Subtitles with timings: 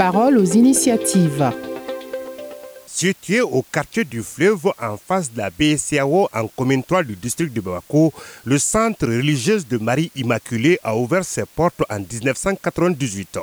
[0.00, 1.52] parole aux initiatives.
[2.86, 7.52] Situé au quartier du fleuve en face de la BCAO en commune 3 du district
[7.52, 8.10] de Bamako,
[8.46, 13.40] le centre religieux de Marie Immaculée a ouvert ses portes en 1998.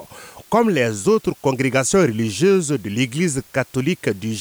[0.49, 4.33] Comme les autres congrégations religieuses de l'Église catholique du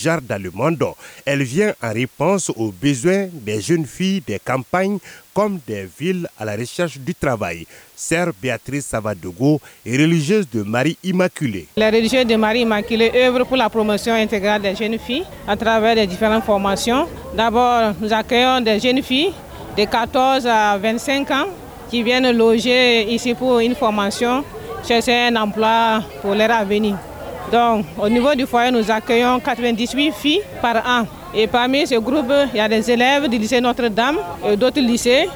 [0.55, 0.85] monde,
[1.25, 4.99] elle vient en réponse aux besoins des jeunes filles des campagnes
[5.35, 7.67] comme des villes à la recherche du travail.
[7.97, 11.67] Sœur Béatrice Savadogo est religieuse de Marie Immaculée.
[11.77, 15.97] Les religieuses de Marie Immaculée œuvrent pour la promotion intégrale des jeunes filles à travers
[15.97, 17.09] les différentes formations.
[17.37, 19.33] D'abord, nous accueillons des jeunes filles
[19.77, 21.47] de 14 à 25 ans
[21.91, 24.45] qui viennent loger ici pour une formation
[24.85, 26.97] chercher un emploi pour leur avenir.
[27.51, 31.07] Donc, au niveau du foyer, nous accueillons 98 filles par an.
[31.35, 35.29] Et parmi ce groupe, il y a des élèves du lycée Notre-Dame et d'autres lycées.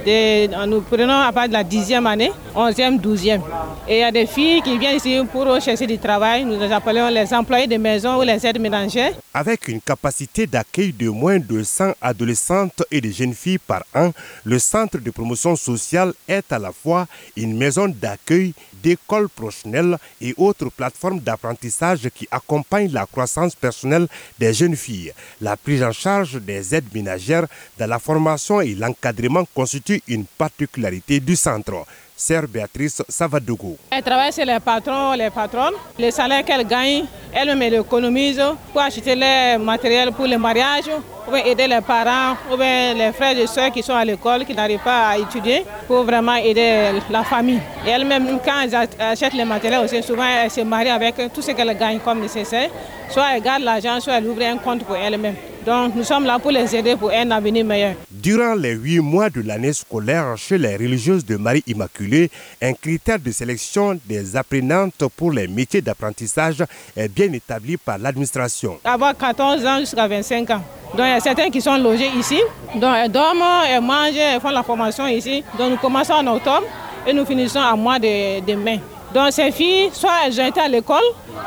[0.66, 3.40] nous prenons à part de la 10e année, 11e, 12e.
[3.88, 6.44] Et il y a des filles qui viennent ici pour chercher du travail.
[6.44, 9.12] Nous les appelons les employés de maison ou les aides ménagères.
[9.34, 14.12] Avec une capacité d'accueil de moins de 100 adolescentes et de jeunes filles par an,
[14.44, 20.34] le Centre de promotion sociale est à la fois une maison d'accueil d'écoles professionnelles et
[20.36, 24.06] autres plateformes d'apprentissage qui accompagnent la croissance personnelle
[24.38, 25.12] des jeunes filles.
[25.40, 27.46] La prise en charge des aides ménagères
[27.78, 31.84] dans la formation et l'encadrement constitue une particularité du centre.
[32.20, 33.78] Sœur Béatrice Savadougou.
[33.90, 35.72] Elle travaille chez les patrons, les patronnes.
[35.98, 38.42] Le salaire qu'elle gagne, elle-même l'économise
[38.72, 40.90] pour acheter les matériels pour le mariage,
[41.26, 44.80] ou aider les parents, ou les frères et soeurs qui sont à l'école, qui n'arrivent
[44.84, 47.60] pas à étudier, pour vraiment aider la famille.
[47.86, 51.52] Et elle-même, quand elle achète les matériels aussi, souvent elle se marie avec tout ce
[51.52, 52.68] qu'elle gagne comme nécessaire.
[53.08, 55.36] Soit elle garde l'argent, soit elle ouvre un compte pour elle-même.
[55.66, 57.94] Donc nous sommes là pour les aider pour un avenir meilleur.
[58.10, 62.30] Durant les huit mois de l'année scolaire chez les religieuses de Marie Immaculée,
[62.62, 66.64] un critère de sélection des apprenantes pour les métiers d'apprentissage
[66.96, 68.78] est bien établi par l'administration.
[68.84, 70.62] Avoir 14 ans jusqu'à 25 ans.
[70.96, 72.40] Donc il y a certains qui sont logés ici.
[72.74, 75.44] Donc elles dorment, elles mangent, elles font la formation ici.
[75.58, 76.64] Donc nous commençons en octobre
[77.06, 78.80] et nous finissons à mois de, de mai.
[79.14, 81.02] Donc ces filles, soit elles ont été à l'école,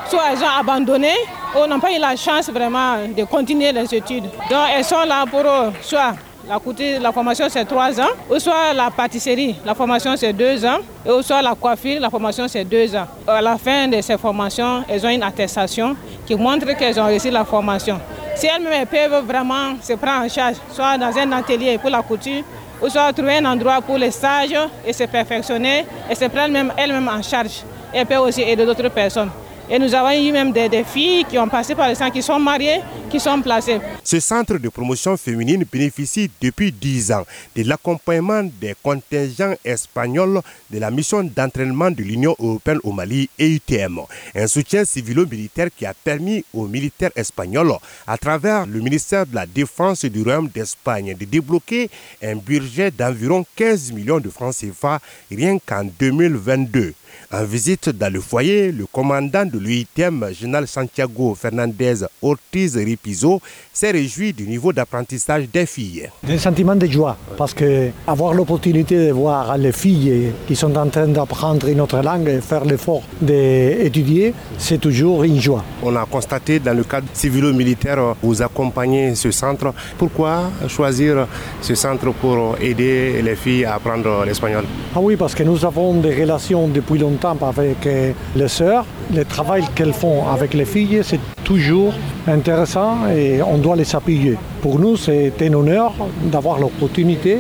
[0.10, 1.12] soit elles ont abandonné,
[1.56, 4.24] ou n'ont pas eu la chance vraiment de continuer les études.
[4.50, 5.44] Donc elles sont là pour
[5.82, 6.14] soit
[6.48, 6.60] la,
[7.00, 11.22] la formation c'est trois ans, ou soit la pâtisserie, la formation c'est deux ans, ou
[11.22, 13.08] soit la coiffure, la formation c'est deux ans.
[13.28, 17.32] À la fin de ces formations, elles ont une attestation qui montre qu'elles ont réussi
[17.32, 18.00] la formation.
[18.36, 22.44] Si elles-mêmes peuvent vraiment se prendre en charge, soit dans un atelier pour la couture,
[22.82, 24.56] ou soit trouver un endroit pour les stages
[24.86, 27.62] et se perfectionner et se prendre elles-mêmes en charge.
[27.94, 29.30] Et peut aussi aider d'autres personnes.
[29.70, 32.38] Et nous avons eu même des, filles qui ont passé par le sang, qui sont
[32.40, 33.80] mariées, qui sont placées.
[34.04, 37.26] Ce centre de promotion féminine bénéficie depuis 10 ans
[37.56, 43.48] de l'accompagnement des contingents espagnols de la mission d'entraînement de l'Union européenne au Mali et
[43.56, 44.00] UTM.
[44.36, 47.74] Un soutien civilo-militaire qui a permis aux militaires espagnols,
[48.06, 51.90] à travers le ministère de la Défense du Royaume d'Espagne, de débloquer
[52.22, 55.00] un budget d'environ 15 millions de francs CFA
[55.32, 56.94] rien qu'en 2022.
[57.32, 63.42] En visite dans le foyer, le commandant de l'UITM, général Santiago Fernandez Ortiz Ripizo,
[63.74, 66.10] s'est réjoui du niveau d'apprentissage des filles.
[66.30, 70.88] Un sentiment de joie, parce que avoir l'opportunité de voir les filles qui sont en
[70.90, 75.64] train d'apprendre une autre langue et faire l'effort d'étudier, c'est toujours une joie.
[75.82, 79.74] On a constaté dans le cadre civilo-militaire, vous accompagnez ce centre.
[79.98, 81.28] Pourquoi choisir
[81.62, 84.66] ce centre pour aider les filles à apprendre l'espagnol?
[84.96, 88.86] Ah oui, parce que nous avons des relations depuis longtemps avec euh, les sœurs.
[89.14, 91.94] Le travail qu'elles font avec les filles, c'est toujours
[92.28, 94.36] intéressant et on doit les appuyer.
[94.62, 95.94] Pour nous, c'est un honneur
[96.34, 97.40] d'avoir l'opportunité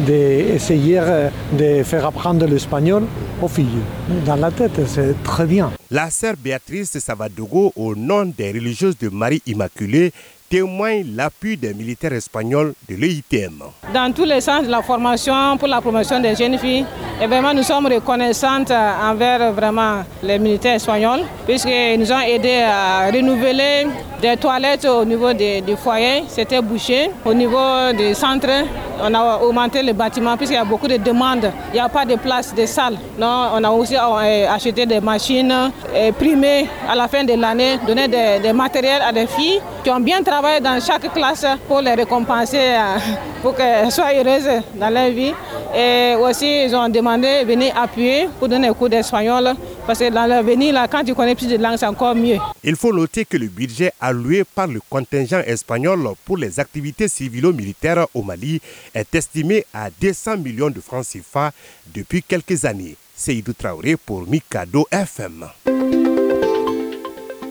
[0.00, 3.04] d'essayer euh, de faire apprendre l'espagnol
[3.40, 3.82] aux filles.
[4.26, 5.70] Dans la tête, c'est très bien.
[5.90, 10.12] La sœur Béatrice Savadogo, au nom des religieuses de Marie Immaculée,
[10.54, 13.64] témoigne l'appui des militaires espagnols de l'EITM.
[13.92, 16.84] Dans tous les sens de la formation pour la promotion des jeunes filles,
[17.20, 23.10] et vraiment nous sommes reconnaissantes envers vraiment les militaires espagnols puisqu'ils nous ont aidés à
[23.10, 23.88] renouveler
[24.22, 27.10] des toilettes au niveau des, du foyer, c'était bouché.
[27.24, 28.64] Au niveau des centres,
[29.02, 31.50] on a augmenté le bâtiment puisqu'il y a beaucoup de demandes.
[31.72, 32.96] Il n'y a pas de place de salle.
[33.18, 38.08] Non, on a aussi acheté des machines et primées à la fin de l'année, donné
[38.08, 41.94] des, des matériels à des filles qui ont bien travaillé dans chaque classe pour les
[41.94, 42.96] récompenser, euh,
[43.42, 45.34] pour qu'elles soient heureuses dans leur vie.
[45.76, 49.54] Et aussi, ils ont demandé de venir appuyer pour donner un cours d'espagnol,
[49.86, 52.38] parce que dans leur venir, là, quand tu connais plus de langues, c'est encore mieux.
[52.62, 58.06] Il faut noter que le budget alloué par le contingent espagnol pour les activités civilo-militaires
[58.14, 58.60] au Mali
[58.94, 61.52] est estimé à 200 millions de francs CFA
[61.94, 62.96] depuis quelques années.
[63.16, 65.46] C'est Traoré pour Mikado FM.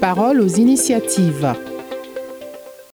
[0.03, 1.55] parole aux initiatives.